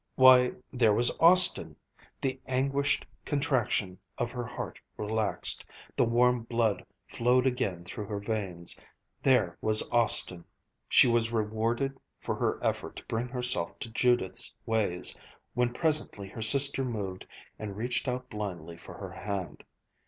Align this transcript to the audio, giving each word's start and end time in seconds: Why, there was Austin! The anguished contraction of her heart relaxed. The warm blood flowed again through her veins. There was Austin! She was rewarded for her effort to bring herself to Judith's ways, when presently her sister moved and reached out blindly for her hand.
Why, 0.15 0.53
there 0.73 0.95
was 0.95 1.15
Austin! 1.19 1.75
The 2.21 2.39
anguished 2.47 3.05
contraction 3.23 3.99
of 4.17 4.31
her 4.31 4.47
heart 4.47 4.79
relaxed. 4.97 5.63
The 5.95 6.05
warm 6.05 6.41
blood 6.41 6.83
flowed 7.05 7.45
again 7.45 7.83
through 7.83 8.07
her 8.07 8.19
veins. 8.19 8.75
There 9.21 9.59
was 9.61 9.87
Austin! 9.91 10.45
She 10.89 11.07
was 11.07 11.31
rewarded 11.31 11.99
for 12.17 12.33
her 12.33 12.57
effort 12.63 12.95
to 12.95 13.05
bring 13.05 13.27
herself 13.27 13.77
to 13.77 13.91
Judith's 13.91 14.55
ways, 14.65 15.15
when 15.53 15.71
presently 15.71 16.29
her 16.29 16.41
sister 16.41 16.83
moved 16.83 17.27
and 17.59 17.77
reached 17.77 18.07
out 18.07 18.27
blindly 18.27 18.77
for 18.77 18.95
her 18.95 19.11
hand. 19.11 19.63